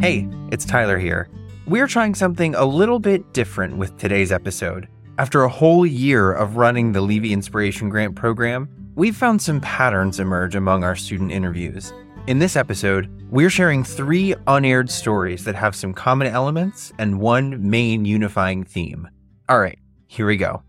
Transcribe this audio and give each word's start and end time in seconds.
Hey, 0.00 0.28
it's 0.52 0.64
Tyler 0.64 0.98
here. 0.98 1.28
We're 1.66 1.86
trying 1.86 2.14
something 2.14 2.54
a 2.54 2.64
little 2.64 3.00
bit 3.00 3.32
different 3.32 3.76
with 3.76 3.96
today's 3.98 4.30
episode. 4.30 4.88
After 5.18 5.42
a 5.42 5.48
whole 5.48 5.86
year 5.86 6.32
of 6.32 6.56
running 6.56 6.92
the 6.92 7.00
Levy 7.00 7.32
Inspiration 7.32 7.88
Grant 7.88 8.14
program, 8.14 8.68
we've 8.94 9.16
found 9.16 9.40
some 9.40 9.60
patterns 9.60 10.20
emerge 10.20 10.54
among 10.54 10.84
our 10.84 10.94
student 10.94 11.32
interviews. 11.32 11.92
In 12.26 12.38
this 12.38 12.56
episode, 12.56 13.10
we're 13.30 13.50
sharing 13.50 13.82
three 13.84 14.34
unaired 14.46 14.90
stories 14.90 15.44
that 15.44 15.54
have 15.54 15.74
some 15.74 15.94
common 15.94 16.26
elements 16.26 16.92
and 16.98 17.20
one 17.20 17.68
main 17.68 18.04
unifying 18.04 18.62
theme. 18.62 19.08
All 19.48 19.58
right, 19.58 19.78
here 20.08 20.26
we 20.26 20.36
go. 20.36 20.62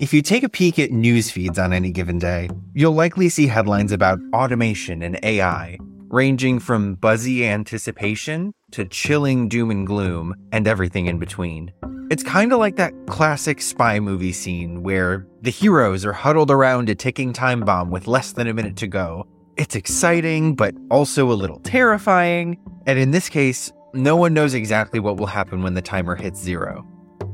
If 0.00 0.14
you 0.14 0.22
take 0.22 0.44
a 0.44 0.48
peek 0.48 0.78
at 0.78 0.92
news 0.92 1.28
feeds 1.28 1.58
on 1.58 1.72
any 1.72 1.90
given 1.90 2.20
day, 2.20 2.48
you'll 2.72 2.92
likely 2.92 3.28
see 3.28 3.48
headlines 3.48 3.90
about 3.90 4.20
automation 4.32 5.02
and 5.02 5.18
AI, 5.24 5.76
ranging 6.06 6.60
from 6.60 6.94
buzzy 6.94 7.44
anticipation 7.44 8.54
to 8.70 8.84
chilling 8.84 9.48
doom 9.48 9.72
and 9.72 9.84
gloom 9.84 10.36
and 10.52 10.68
everything 10.68 11.06
in 11.06 11.18
between. 11.18 11.72
It's 12.12 12.22
kind 12.22 12.52
of 12.52 12.60
like 12.60 12.76
that 12.76 12.94
classic 13.08 13.60
spy 13.60 13.98
movie 13.98 14.30
scene 14.30 14.84
where 14.84 15.26
the 15.42 15.50
heroes 15.50 16.04
are 16.04 16.12
huddled 16.12 16.52
around 16.52 16.88
a 16.88 16.94
ticking 16.94 17.32
time 17.32 17.62
bomb 17.62 17.90
with 17.90 18.06
less 18.06 18.30
than 18.30 18.46
a 18.46 18.54
minute 18.54 18.76
to 18.76 18.86
go. 18.86 19.26
It's 19.56 19.74
exciting, 19.74 20.54
but 20.54 20.76
also 20.92 21.32
a 21.32 21.34
little 21.34 21.58
terrifying, 21.64 22.56
and 22.86 23.00
in 23.00 23.10
this 23.10 23.28
case, 23.28 23.72
no 23.94 24.14
one 24.14 24.32
knows 24.32 24.54
exactly 24.54 25.00
what 25.00 25.16
will 25.16 25.26
happen 25.26 25.64
when 25.64 25.74
the 25.74 25.82
timer 25.82 26.14
hits 26.14 26.40
zero. 26.40 26.86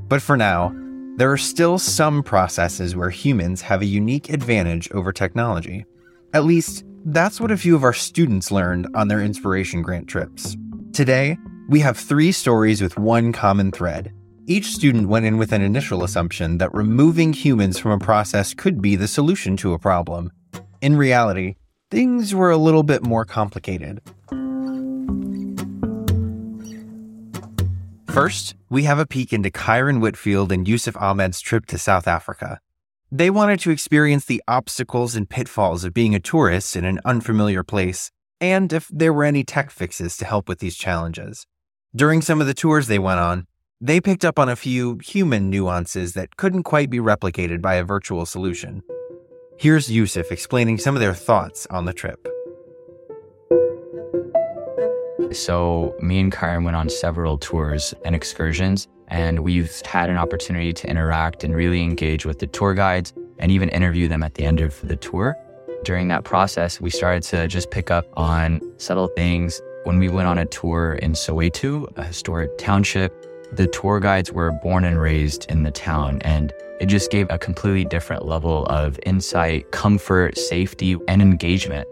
But 0.09 0.23
for 0.23 0.35
now, 0.35 0.74
there 1.16 1.30
are 1.30 1.38
still 1.38 1.78
some 1.78 2.24
processes 2.24 2.96
where 2.96 3.10
humans 3.10 3.60
have 3.60 3.82
a 3.82 3.86
unique 3.86 4.30
advantage 4.30 4.91
over 4.91 5.12
technology. 5.12 5.84
At 6.32 6.45
least, 6.45 6.84
that's 7.04 7.40
what 7.40 7.52
a 7.52 7.56
few 7.56 7.77
of 7.77 7.84
our 7.84 7.93
students 7.93 8.51
learned 8.51 8.88
on 8.96 9.06
their 9.06 9.21
inspiration 9.21 9.80
grant 9.80 10.09
trips. 10.09 10.56
Today, 10.93 11.38
we 11.68 11.79
have 11.80 11.96
three 11.96 12.32
stories 12.32 12.82
with 12.82 12.98
one 12.98 13.32
common 13.32 13.71
thread. 13.71 14.12
Each 14.46 14.66
student 14.66 15.09
went 15.09 15.24
in 15.24 15.38
with 15.38 15.52
an 15.52 15.62
initial 15.62 16.02
assumption 16.02 16.59
that 16.59 16.74
removing 16.74 17.32
humans 17.32 17.78
from 17.78 17.93
a 17.93 17.99
process 17.99 18.52
could 18.52 18.82
be 18.82 18.96
the 18.96 19.09
solution 19.09 19.56
to 19.59 19.73
a 19.73 19.78
problem. 19.78 20.32
In 20.82 20.96
reality, 20.96 21.54
things 21.93 22.34
were 22.34 22.51
a 22.51 22.56
little 22.56 22.82
bit 22.82 23.04
more 23.04 23.24
complicated. 23.24 24.01
First, 28.15 28.54
we 28.70 28.84
have 28.84 29.01
a 29.01 29.07
peek 29.07 29.32
into 29.32 29.51
Kyron 29.51 30.01
Whitfield 30.01 30.52
and 30.52 30.65
Yousuf 30.68 30.95
Ahmed's 31.02 31.40
trip 31.40 31.66
to 31.66 31.76
South 31.76 32.07
Africa. 32.07 32.60
They 33.10 33.29
wanted 33.29 33.59
to 33.60 33.73
experience 33.73 34.24
the 34.24 34.40
obstacles 34.46 35.16
and 35.16 35.29
pitfalls 35.29 35.82
of 35.82 35.93
being 35.93 36.15
a 36.15 36.21
tourist 36.21 36.76
in 36.76 36.84
an 36.84 37.01
unfamiliar 37.04 37.65
place, 37.65 38.12
and 38.40 38.73
if 38.73 38.87
there 38.88 39.12
were 39.12 39.24
any 39.24 39.43
tech 39.43 39.73
fixes 39.73 40.16
to 40.18 40.24
help 40.26 40.48
with 40.48 40.60
these 40.60 40.76
challenges. 40.76 41.48
During 41.93 42.23
some 42.23 42.40
of 42.40 42.46
the 42.46 42.54
tours 42.54 42.87
they 42.87 43.01
went 43.01 43.18
on, 43.18 43.48
they 43.80 44.01
picked 44.01 44.24
up 44.24 44.38
on 44.38 44.49
a 44.49 44.54
few 44.54 44.99
human 44.99 45.51
nuances 45.51 46.12
that 46.12 46.37
couldn't 46.37 46.62
quite 46.62 46.90
be 46.90 46.99
replicated 46.99 47.60
by 47.60 47.74
a 47.74 47.84
virtual 47.84 48.26
solution. 48.26 48.84
Here's 49.59 49.88
Yousuf 49.88 50.30
explaining 50.30 50.78
some 50.78 50.95
of 50.95 51.01
their 51.01 51.15
thoughts 51.15 51.66
on 51.68 51.84
the 51.84 51.93
trip. 51.93 52.28
So, 55.33 55.95
me 56.01 56.21
and 56.21 56.33
Kyron 56.33 56.65
went 56.65 56.77
on 56.77 56.89
several 56.89 57.39
tours 57.39 57.95
and 58.05 58.15
excursions, 58.15 58.89
and 59.09 59.41
we've 59.41 59.80
had 59.83 60.11
an 60.11 60.17
opportunity 60.17 60.73
to 60.73 60.89
interact 60.89 61.45
and 61.45 61.55
really 61.55 61.83
engage 61.83 62.25
with 62.25 62.39
the 62.39 62.47
tour 62.47 62.75
guides 62.75 63.13
and 63.39 63.51
even 63.51 63.69
interview 63.71 64.09
them 64.09 64.22
at 64.22 64.34
the 64.34 64.45
end 64.45 64.61
of 64.61 64.81
the 64.87 64.97
tour. 64.97 65.37
During 65.84 66.09
that 66.09 66.25
process, 66.25 66.81
we 66.81 66.91
started 66.91 67.22
to 67.25 67.47
just 67.49 67.71
pick 67.71 67.91
up 67.91 68.06
on 68.17 68.61
subtle 68.78 69.09
things. 69.09 69.61
When 69.84 69.99
we 69.99 70.09
went 70.09 70.28
on 70.28 70.39
a 70.39 70.47
tour 70.47 70.95
in 70.95 71.12
Soweto, 71.12 71.87
a 71.99 72.05
historic 72.05 72.57
township, 72.57 73.13
the 73.53 73.67
tour 73.67 74.01
guides 74.01 74.33
were 74.33 74.51
born 74.51 74.84
and 74.84 75.01
raised 75.01 75.51
in 75.51 75.63
the 75.63 75.71
town, 75.71 76.21
and 76.23 76.53
it 76.81 76.87
just 76.87 77.11
gave 77.11 77.27
a 77.31 77.39
completely 77.39 77.84
different 77.84 78.25
level 78.25 78.67
of 78.67 78.99
insight, 79.05 79.71
comfort, 79.73 80.39
safety, 80.39 80.97
and 81.07 81.21
engagement. 81.21 81.87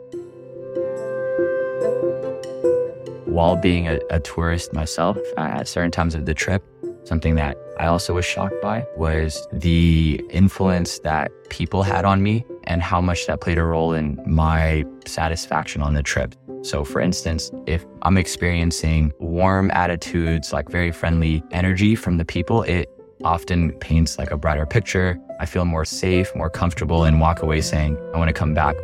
While 3.32 3.56
being 3.56 3.88
a, 3.88 3.98
a 4.10 4.20
tourist 4.20 4.72
myself 4.74 5.16
uh, 5.38 5.40
at 5.40 5.66
certain 5.66 5.90
times 5.90 6.14
of 6.14 6.26
the 6.26 6.34
trip, 6.34 6.62
something 7.04 7.34
that 7.36 7.56
I 7.78 7.86
also 7.86 8.14
was 8.14 8.26
shocked 8.26 8.60
by 8.60 8.84
was 8.96 9.48
the 9.52 10.20
influence 10.30 10.98
that 11.00 11.32
people 11.48 11.82
had 11.82 12.04
on 12.04 12.22
me 12.22 12.44
and 12.64 12.82
how 12.82 13.00
much 13.00 13.26
that 13.26 13.40
played 13.40 13.58
a 13.58 13.64
role 13.64 13.94
in 13.94 14.22
my 14.26 14.84
satisfaction 15.06 15.80
on 15.82 15.94
the 15.94 16.02
trip. 16.02 16.34
So, 16.62 16.84
for 16.84 17.00
instance, 17.00 17.50
if 17.66 17.84
I'm 18.02 18.18
experiencing 18.18 19.12
warm 19.18 19.70
attitudes, 19.72 20.52
like 20.52 20.68
very 20.68 20.92
friendly 20.92 21.42
energy 21.50 21.94
from 21.94 22.18
the 22.18 22.24
people, 22.24 22.62
it 22.62 22.88
often 23.24 23.72
paints 23.78 24.18
like 24.18 24.30
a 24.30 24.36
brighter 24.36 24.66
picture. 24.66 25.18
I 25.40 25.46
feel 25.46 25.64
more 25.64 25.86
safe, 25.86 26.30
more 26.36 26.50
comfortable, 26.50 27.04
and 27.04 27.20
walk 27.20 27.42
away 27.42 27.62
saying, 27.62 27.96
I 28.14 28.18
want 28.18 28.28
to 28.28 28.34
come 28.34 28.52
back 28.52 28.76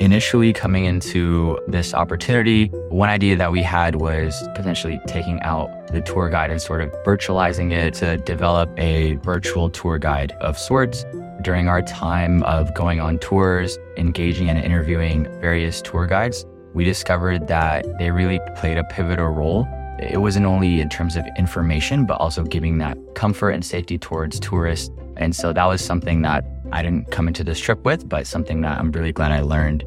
Initially, 0.00 0.52
coming 0.52 0.86
into 0.86 1.56
this 1.68 1.94
opportunity, 1.94 2.66
one 2.88 3.08
idea 3.08 3.36
that 3.36 3.52
we 3.52 3.62
had 3.62 3.94
was 3.94 4.42
potentially 4.56 5.00
taking 5.06 5.40
out 5.42 5.70
the 5.86 6.00
tour 6.00 6.28
guide 6.28 6.50
and 6.50 6.60
sort 6.60 6.80
of 6.82 6.90
virtualizing 7.04 7.72
it 7.72 7.94
to 7.94 8.16
develop 8.16 8.68
a 8.76 9.14
virtual 9.16 9.70
tour 9.70 9.98
guide 9.98 10.32
of 10.40 10.58
sorts. 10.58 11.04
During 11.42 11.68
our 11.68 11.80
time 11.80 12.42
of 12.42 12.74
going 12.74 12.98
on 12.98 13.18
tours, 13.20 13.78
engaging 13.96 14.48
and 14.50 14.58
interviewing 14.58 15.24
various 15.40 15.80
tour 15.80 16.06
guides, 16.06 16.44
we 16.74 16.82
discovered 16.84 17.46
that 17.46 17.86
they 17.98 18.10
really 18.10 18.40
played 18.56 18.78
a 18.78 18.84
pivotal 18.84 19.28
role. 19.28 19.68
It 20.00 20.20
wasn't 20.20 20.46
only 20.46 20.80
in 20.80 20.88
terms 20.88 21.14
of 21.14 21.24
information, 21.38 22.04
but 22.04 22.14
also 22.14 22.42
giving 22.42 22.78
that 22.78 22.98
comfort 23.14 23.50
and 23.50 23.64
safety 23.64 23.96
towards 23.96 24.40
tourists. 24.40 24.90
And 25.16 25.36
so 25.36 25.52
that 25.52 25.66
was 25.66 25.84
something 25.84 26.22
that 26.22 26.44
I 26.74 26.82
didn't 26.82 27.12
come 27.12 27.28
into 27.28 27.44
this 27.44 27.60
trip 27.60 27.84
with, 27.84 28.08
but 28.08 28.26
something 28.26 28.60
that 28.62 28.80
I'm 28.80 28.90
really 28.90 29.12
glad 29.12 29.30
I 29.30 29.42
learned. 29.42 29.84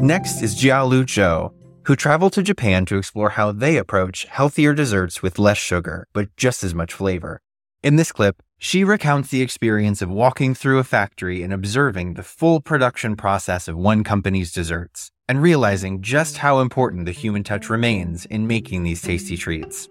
Next 0.00 0.40
is 0.40 0.54
Jialu 0.54 1.06
Zhou, 1.06 1.52
who 1.86 1.96
traveled 1.96 2.34
to 2.34 2.42
Japan 2.44 2.86
to 2.86 2.98
explore 2.98 3.30
how 3.30 3.50
they 3.50 3.78
approach 3.78 4.26
healthier 4.26 4.74
desserts 4.74 5.22
with 5.22 5.40
less 5.40 5.58
sugar, 5.58 6.06
but 6.12 6.28
just 6.36 6.62
as 6.62 6.72
much 6.72 6.94
flavor. 6.94 7.40
In 7.82 7.96
this 7.96 8.12
clip, 8.12 8.40
she 8.58 8.84
recounts 8.84 9.30
the 9.30 9.42
experience 9.42 10.02
of 10.02 10.08
walking 10.08 10.54
through 10.54 10.78
a 10.78 10.84
factory 10.84 11.42
and 11.42 11.52
observing 11.52 12.14
the 12.14 12.22
full 12.22 12.60
production 12.60 13.16
process 13.16 13.66
of 13.66 13.76
one 13.76 14.04
company's 14.04 14.52
desserts, 14.52 15.10
and 15.28 15.42
realizing 15.42 16.00
just 16.00 16.38
how 16.38 16.60
important 16.60 17.06
the 17.06 17.12
human 17.12 17.42
touch 17.42 17.68
remains 17.68 18.24
in 18.26 18.46
making 18.46 18.84
these 18.84 19.02
tasty 19.02 19.36
treats. 19.36 19.88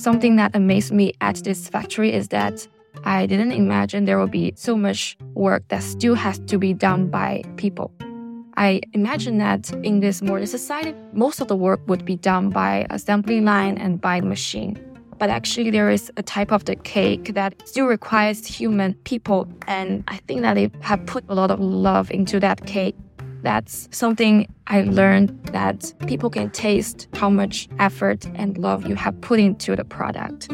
Something 0.00 0.36
that 0.36 0.56
amazed 0.56 0.92
me 0.92 1.12
at 1.20 1.44
this 1.44 1.68
factory 1.68 2.10
is 2.10 2.28
that 2.28 2.66
I 3.04 3.26
didn't 3.26 3.52
imagine 3.52 4.06
there 4.06 4.18
would 4.18 4.30
be 4.30 4.54
so 4.56 4.74
much 4.74 5.14
work 5.34 5.68
that 5.68 5.82
still 5.82 6.14
has 6.14 6.38
to 6.38 6.56
be 6.56 6.72
done 6.72 7.10
by 7.10 7.42
people. 7.58 7.92
I 8.56 8.80
imagine 8.94 9.36
that 9.38 9.70
in 9.84 10.00
this 10.00 10.22
modern 10.22 10.46
society, 10.46 10.94
most 11.12 11.42
of 11.42 11.48
the 11.48 11.56
work 11.56 11.80
would 11.86 12.06
be 12.06 12.16
done 12.16 12.48
by 12.48 12.86
assembly 12.88 13.42
line 13.42 13.76
and 13.76 14.00
by 14.00 14.22
machine. 14.22 14.78
But 15.18 15.28
actually, 15.28 15.70
there 15.70 15.90
is 15.90 16.10
a 16.16 16.22
type 16.22 16.50
of 16.50 16.64
the 16.64 16.76
cake 16.76 17.34
that 17.34 17.52
still 17.68 17.84
requires 17.84 18.46
human 18.46 18.94
people. 19.04 19.46
And 19.66 20.02
I 20.08 20.16
think 20.26 20.40
that 20.40 20.54
they 20.54 20.70
have 20.80 21.04
put 21.04 21.24
a 21.28 21.34
lot 21.34 21.50
of 21.50 21.60
love 21.60 22.10
into 22.10 22.40
that 22.40 22.64
cake. 22.64 22.96
That's 23.42 23.88
something 23.90 24.46
I 24.66 24.82
learned 24.82 25.30
that 25.46 25.92
people 26.06 26.30
can 26.30 26.50
taste 26.50 27.08
how 27.14 27.30
much 27.30 27.68
effort 27.78 28.26
and 28.34 28.58
love 28.58 28.86
you 28.86 28.94
have 28.96 29.18
put 29.20 29.40
into 29.40 29.76
the 29.76 29.84
product. 29.84 30.48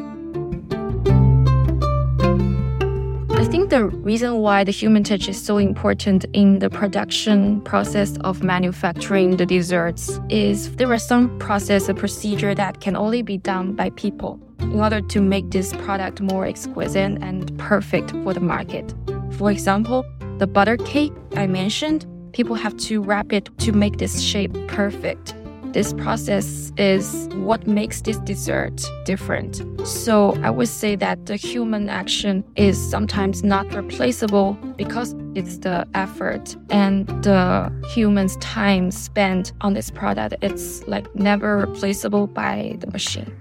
I 3.30 3.44
think 3.48 3.70
the 3.70 3.86
reason 3.86 4.38
why 4.38 4.64
the 4.64 4.72
human 4.72 5.04
touch 5.04 5.28
is 5.28 5.40
so 5.40 5.58
important 5.58 6.24
in 6.32 6.58
the 6.60 6.70
production 6.70 7.60
process 7.62 8.16
of 8.18 8.42
manufacturing 8.42 9.36
the 9.36 9.46
desserts 9.46 10.20
is 10.28 10.74
there 10.76 10.90
are 10.92 10.98
some 10.98 11.38
process 11.38 11.88
or 11.88 11.94
procedure 11.94 12.54
that 12.54 12.80
can 12.80 12.96
only 12.96 13.22
be 13.22 13.36
done 13.36 13.74
by 13.74 13.90
people 13.90 14.40
in 14.60 14.80
order 14.80 15.00
to 15.00 15.20
make 15.20 15.50
this 15.50 15.72
product 15.74 16.20
more 16.20 16.46
exquisite 16.46 17.18
and 17.20 17.56
perfect 17.58 18.10
for 18.10 18.32
the 18.32 18.40
market. 18.40 18.94
For 19.32 19.50
example, 19.50 20.04
the 20.38 20.46
butter 20.46 20.76
cake 20.78 21.12
I 21.36 21.46
mentioned 21.46 22.06
people 22.36 22.54
have 22.54 22.76
to 22.76 23.00
wrap 23.00 23.32
it 23.32 23.48
to 23.56 23.72
make 23.72 23.96
this 23.96 24.20
shape 24.20 24.52
perfect. 24.68 25.34
This 25.72 25.94
process 25.94 26.70
is 26.76 27.28
what 27.32 27.66
makes 27.66 28.02
this 28.02 28.18
dessert 28.18 28.84
different. 29.06 29.62
So 29.86 30.34
I 30.42 30.50
would 30.50 30.68
say 30.68 30.96
that 30.96 31.24
the 31.24 31.36
human 31.36 31.88
action 31.88 32.44
is 32.54 32.76
sometimes 32.90 33.42
not 33.42 33.72
replaceable 33.74 34.52
because 34.76 35.14
it's 35.34 35.56
the 35.58 35.88
effort 35.94 36.54
and 36.68 37.06
the 37.22 37.72
human's 37.94 38.36
time 38.36 38.90
spent 38.90 39.54
on 39.62 39.72
this 39.72 39.90
product. 39.90 40.34
It's 40.42 40.86
like 40.86 41.06
never 41.16 41.56
replaceable 41.56 42.26
by 42.26 42.76
the 42.80 42.90
machine. 42.90 43.32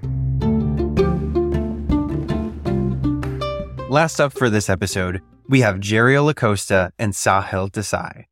Last 3.89 4.21
up 4.21 4.31
for 4.31 4.49
this 4.49 4.69
episode, 4.69 5.21
we 5.49 5.59
have 5.59 5.81
Jeriel 5.81 6.29
Acosta 6.29 6.93
and 6.97 7.11
Sahil 7.11 7.69
Desai. 7.69 8.25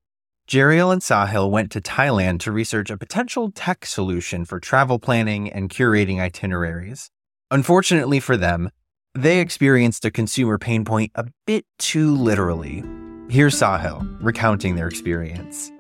Jeriel 0.48 0.92
and 0.92 1.02
Sahil 1.02 1.50
went 1.50 1.72
to 1.72 1.82
Thailand 1.82 2.40
to 2.42 2.52
research 2.52 2.90
a 2.90 2.98
potential 2.98 3.52
tech 3.52 3.86
solution 3.86 4.44
for 4.44 4.60
travel 4.60 5.00
planning 5.00 5.52
and 5.52 5.70
curating 5.70 6.20
itineraries. 6.20 7.10
Unfortunately 7.50 8.20
for 8.20 8.36
them, 8.36 8.70
they 9.16 9.40
experienced 9.40 10.04
a 10.04 10.12
consumer 10.12 10.58
pain 10.58 10.84
point 10.84 11.12
a 11.16 11.26
bit 11.48 11.66
too 11.80 12.14
literally. 12.14 12.84
Here's 13.30 13.56
Sahil 13.56 14.18
recounting 14.22 14.76
their 14.76 14.88
experience. 14.88 15.72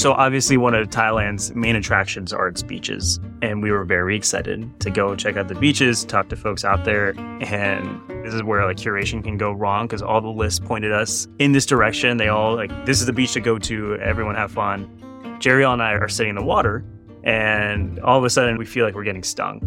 So, 0.00 0.12
obviously, 0.12 0.58
one 0.58 0.74
of 0.74 0.88
Thailand's 0.90 1.54
main 1.54 1.74
attractions 1.74 2.32
are 2.32 2.46
its 2.46 2.62
beaches. 2.62 3.18
And 3.46 3.62
we 3.62 3.70
were 3.70 3.84
very 3.84 4.16
excited 4.16 4.68
to 4.80 4.90
go 4.90 5.14
check 5.14 5.36
out 5.36 5.46
the 5.46 5.54
beaches, 5.54 6.04
talk 6.04 6.28
to 6.30 6.36
folks 6.36 6.64
out 6.64 6.84
there. 6.84 7.10
And 7.42 8.00
this 8.24 8.34
is 8.34 8.42
where 8.42 8.66
like 8.66 8.76
curation 8.76 9.22
can 9.22 9.38
go 9.38 9.52
wrong 9.52 9.86
because 9.86 10.02
all 10.02 10.20
the 10.20 10.26
lists 10.26 10.58
pointed 10.58 10.90
us 10.90 11.28
in 11.38 11.52
this 11.52 11.64
direction. 11.64 12.16
They 12.16 12.26
all 12.26 12.56
like, 12.56 12.72
this 12.86 12.98
is 12.98 13.06
the 13.06 13.12
beach 13.12 13.34
to 13.34 13.40
go 13.40 13.56
to, 13.60 13.94
everyone 13.98 14.34
have 14.34 14.50
fun. 14.50 14.90
Jeriel 15.38 15.72
and 15.72 15.80
I 15.80 15.92
are 15.92 16.08
sitting 16.08 16.30
in 16.30 16.36
the 16.36 16.44
water, 16.44 16.84
and 17.22 18.00
all 18.00 18.18
of 18.18 18.24
a 18.24 18.30
sudden 18.30 18.58
we 18.58 18.66
feel 18.66 18.84
like 18.84 18.96
we're 18.96 19.04
getting 19.04 19.22
stung. 19.22 19.60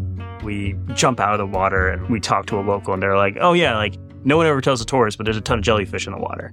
We 0.44 0.76
jump 0.94 1.22
out 1.22 1.34
of 1.34 1.40
the 1.40 1.58
water 1.58 1.88
and 1.88 2.10
we 2.10 2.20
talk 2.20 2.48
to 2.48 2.60
a 2.60 2.62
local, 2.62 2.94
and 2.94 3.02
they're 3.02 3.16
like, 3.16 3.38
oh, 3.40 3.54
yeah, 3.54 3.78
like 3.78 3.96
no 4.26 4.36
one 4.36 4.46
ever 4.46 4.60
tells 4.60 4.82
a 4.82 4.86
tourist, 4.86 5.18
but 5.18 5.24
there's 5.24 5.38
a 5.38 5.42
ton 5.42 5.60
of 5.60 5.64
jellyfish 5.64 6.06
in 6.06 6.12
the 6.12 6.20
water. 6.20 6.52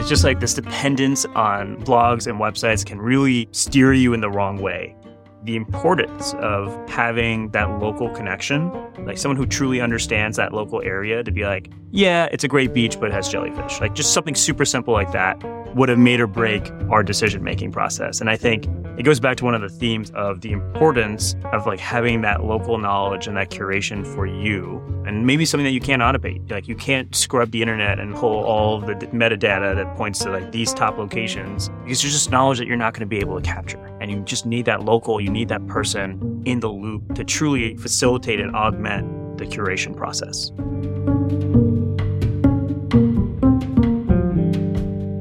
It's 0.00 0.08
just 0.08 0.24
like 0.24 0.40
this 0.40 0.54
dependence 0.54 1.26
on 1.34 1.76
blogs 1.84 2.26
and 2.26 2.40
websites 2.40 2.86
can 2.86 3.02
really 3.02 3.50
steer 3.52 3.92
you 3.92 4.14
in 4.14 4.22
the 4.22 4.30
wrong 4.30 4.56
way. 4.56 4.96
The 5.44 5.56
importance 5.56 6.32
of 6.38 6.74
having 6.88 7.50
that 7.50 7.78
local 7.80 8.08
connection, 8.08 8.72
like 9.04 9.18
someone 9.18 9.36
who 9.36 9.44
truly 9.44 9.78
understands 9.78 10.38
that 10.38 10.54
local 10.54 10.80
area 10.80 11.22
to 11.22 11.30
be 11.30 11.44
like, 11.44 11.70
yeah, 11.90 12.30
it's 12.32 12.44
a 12.44 12.48
great 12.48 12.72
beach, 12.72 12.98
but 12.98 13.10
it 13.10 13.12
has 13.12 13.28
jellyfish. 13.28 13.78
Like 13.78 13.94
just 13.94 14.14
something 14.14 14.34
super 14.34 14.64
simple 14.64 14.94
like 14.94 15.12
that 15.12 15.38
would 15.76 15.90
have 15.90 15.98
made 15.98 16.18
or 16.18 16.26
break 16.26 16.70
our 16.88 17.02
decision 17.02 17.44
making 17.44 17.70
process. 17.70 18.22
And 18.22 18.30
I 18.30 18.38
think 18.38 18.64
it 19.00 19.04
goes 19.04 19.18
back 19.18 19.38
to 19.38 19.46
one 19.46 19.54
of 19.54 19.62
the 19.62 19.68
themes 19.70 20.10
of 20.10 20.42
the 20.42 20.52
importance 20.52 21.34
of 21.54 21.66
like 21.66 21.80
having 21.80 22.20
that 22.20 22.44
local 22.44 22.76
knowledge 22.76 23.26
and 23.26 23.34
that 23.34 23.48
curation 23.48 24.06
for 24.06 24.26
you 24.26 24.76
and 25.06 25.26
maybe 25.26 25.46
something 25.46 25.64
that 25.64 25.70
you 25.70 25.80
can't 25.80 26.02
automate. 26.02 26.50
Like 26.50 26.68
you 26.68 26.74
can't 26.74 27.16
scrub 27.16 27.50
the 27.50 27.62
internet 27.62 27.98
and 27.98 28.14
pull 28.14 28.44
all 28.44 28.78
the 28.78 28.92
metadata 28.96 29.74
that 29.74 29.96
points 29.96 30.18
to 30.18 30.30
like 30.30 30.52
these 30.52 30.74
top 30.74 30.98
locations 30.98 31.70
because 31.82 32.02
there's 32.02 32.12
just 32.12 32.30
knowledge 32.30 32.58
that 32.58 32.66
you're 32.66 32.76
not 32.76 32.92
going 32.92 33.00
to 33.00 33.06
be 33.06 33.16
able 33.16 33.40
to 33.40 33.42
capture 33.42 33.78
and 34.02 34.10
you 34.10 34.20
just 34.20 34.44
need 34.44 34.66
that 34.66 34.84
local 34.84 35.18
you 35.18 35.30
need 35.30 35.48
that 35.48 35.66
person 35.66 36.42
in 36.44 36.60
the 36.60 36.68
loop 36.68 37.14
to 37.14 37.24
truly 37.24 37.78
facilitate 37.78 38.38
and 38.38 38.54
augment 38.54 39.38
the 39.38 39.46
curation 39.46 39.96
process. 39.96 40.50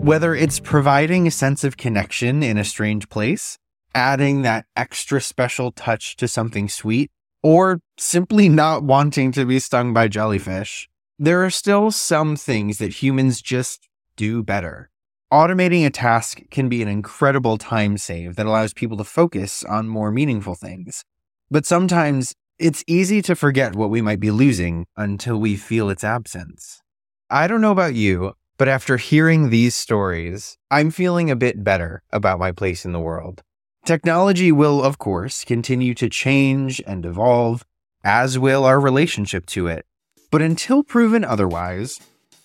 Whether 0.05 0.35
it's 0.35 0.59
providing 0.59 1.27
a 1.27 1.31
sense 1.31 1.63
of 1.63 1.77
connection 1.77 2.43
in 2.43 2.57
a 2.57 2.65
strange 2.65 3.07
place, 3.07 3.57
adding 3.93 4.41
that 4.41 4.65
extra 4.75 5.21
special 5.21 5.71
touch 5.71 6.15
to 6.17 6.27
something 6.27 6.69
sweet, 6.69 7.11
or 7.41 7.79
simply 7.97 8.49
not 8.49 8.83
wanting 8.83 9.31
to 9.31 9.45
be 9.45 9.59
stung 9.59 9.93
by 9.93 10.07
jellyfish, 10.07 10.89
there 11.17 11.43
are 11.43 11.49
still 11.49 11.91
some 11.91 12.35
things 12.35 12.77
that 12.77 13.03
humans 13.03 13.41
just 13.41 13.87
do 14.15 14.43
better. 14.43 14.89
Automating 15.31 15.85
a 15.85 15.89
task 15.89 16.41
can 16.49 16.69
be 16.69 16.81
an 16.81 16.87
incredible 16.87 17.57
time 17.57 17.97
save 17.97 18.35
that 18.35 18.45
allows 18.45 18.73
people 18.73 18.97
to 18.97 19.03
focus 19.03 19.63
on 19.63 19.87
more 19.87 20.11
meaningful 20.11 20.55
things. 20.55 21.03
But 21.51 21.65
sometimes 21.65 22.33
it's 22.57 22.83
easy 22.87 23.21
to 23.23 23.35
forget 23.35 23.75
what 23.75 23.89
we 23.89 24.01
might 24.01 24.19
be 24.19 24.31
losing 24.31 24.85
until 24.97 25.37
we 25.37 25.55
feel 25.55 25.89
its 25.89 26.03
absence. 26.03 26.81
I 27.29 27.47
don't 27.47 27.61
know 27.61 27.71
about 27.71 27.93
you, 27.93 28.33
but 28.57 28.67
after 28.67 28.97
hearing 28.97 29.49
these 29.49 29.75
stories, 29.75 30.57
I'm 30.71 30.89
feeling 30.91 31.29
a 31.29 31.35
bit 31.35 31.63
better 31.63 32.01
about 32.11 32.39
my 32.39 32.51
place 32.51 32.83
in 32.83 32.91
the 32.91 32.99
world. 32.99 33.43
Technology 33.85 34.51
will, 34.51 34.83
of 34.83 34.97
course, 34.97 35.43
continue 35.43 35.93
to 35.95 36.09
change 36.09 36.81
and 36.85 37.05
evolve, 37.05 37.65
as 38.03 38.37
will 38.37 38.63
our 38.65 38.79
relationship 38.79 39.45
to 39.47 39.67
it. 39.67 39.85
But 40.31 40.41
until 40.41 40.83
proven 40.83 41.23
otherwise, 41.23 41.99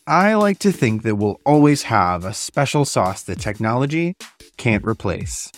I 0.07 0.35
like 0.35 0.59
to 0.61 0.73
think 0.73 1.03
that 1.03 1.17
we'll 1.17 1.41
always 1.45 1.85
have 1.85 2.25
a 2.25 2.35
special 2.35 2.85
sauce 2.85 3.23
that 3.23 3.41
technology 3.41 4.17
can't 4.57 4.85
replace. 4.87 5.51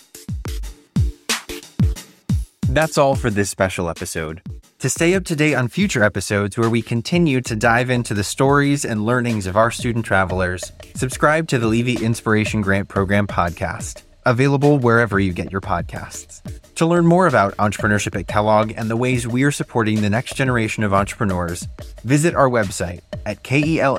That's 2.69 2.99
all 2.99 3.15
for 3.15 3.31
this 3.31 3.49
special 3.49 3.89
episode. 3.89 4.43
To 4.81 4.91
stay 4.91 5.15
up 5.15 5.25
to 5.25 5.37
date 5.37 5.55
on 5.55 5.69
future 5.69 6.03
episodes 6.03 6.59
where 6.59 6.69
we 6.69 6.83
continue 6.83 7.41
to 7.41 7.57
dive 7.57 7.91
into 7.91 8.13
the 8.13 8.23
stories 8.23 8.85
and 8.85 9.07
learnings 9.07 9.47
of 9.47 9.57
our 9.57 9.71
student 9.71 10.05
travelers, 10.05 10.71
subscribe 10.95 11.49
to 11.49 11.59
the 11.59 11.67
Levy 11.67 12.05
Inspiration 12.05 12.61
Grant 12.61 12.89
Program 12.89 13.27
podcast, 13.27 14.03
available 14.27 14.79
wherever 14.79 15.19
you 15.19 15.33
get 15.33 15.51
your 15.51 15.63
podcasts. 15.63 16.43
To 16.75 16.85
learn 16.85 17.07
more 17.07 17.27
about 17.27 17.57
entrepreneurship 17.57 18.19
at 18.21 18.27
Kellogg 18.27 18.75
and 18.77 18.91
the 18.91 18.97
ways 18.97 19.27
we're 19.27 19.51
supporting 19.51 20.03
the 20.03 20.11
next 20.11 20.35
generation 20.35 20.85
of 20.85 20.93
entrepreneurs, 20.93 21.67
visit 22.05 22.35
our 22.35 22.51
website 22.51 23.01
at 23.25 23.43
kell.gg 23.43 23.91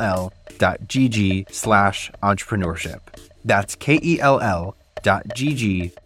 slash 1.51 2.11
entrepreneurship. 2.21 2.99
That's 3.43 3.73
kell.gg 3.75 4.73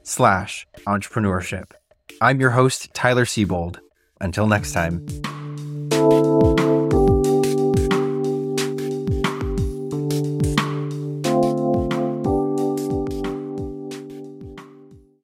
slash 0.03 0.67
entrepreneurship. 0.87 1.71
I'm 2.21 2.39
your 2.39 2.51
host, 2.51 2.93
Tyler 2.93 3.25
Seybold. 3.25 3.79
Until 4.21 4.47
next 4.47 4.71
time. 4.71 5.05